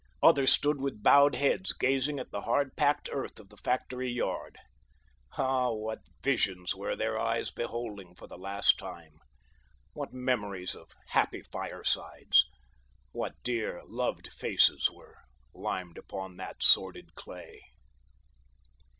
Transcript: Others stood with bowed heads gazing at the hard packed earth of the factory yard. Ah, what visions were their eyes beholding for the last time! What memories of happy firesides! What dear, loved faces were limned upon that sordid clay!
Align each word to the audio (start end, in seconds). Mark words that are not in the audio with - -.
Others 0.23 0.51
stood 0.51 0.81
with 0.81 1.03
bowed 1.03 1.35
heads 1.35 1.73
gazing 1.73 2.17
at 2.17 2.31
the 2.31 2.41
hard 2.41 2.75
packed 2.75 3.07
earth 3.11 3.39
of 3.39 3.49
the 3.49 3.57
factory 3.57 4.09
yard. 4.09 4.57
Ah, 5.37 5.69
what 5.69 6.01
visions 6.23 6.73
were 6.73 6.95
their 6.95 7.19
eyes 7.19 7.51
beholding 7.51 8.15
for 8.15 8.25
the 8.25 8.35
last 8.35 8.79
time! 8.79 9.19
What 9.93 10.11
memories 10.11 10.73
of 10.73 10.89
happy 11.09 11.43
firesides! 11.43 12.47
What 13.11 13.35
dear, 13.43 13.83
loved 13.85 14.29
faces 14.33 14.89
were 14.89 15.17
limned 15.53 15.99
upon 15.99 16.35
that 16.37 16.63
sordid 16.63 17.13
clay! 17.13 17.61